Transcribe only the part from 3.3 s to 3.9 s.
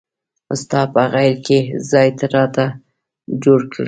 جوړ کړه.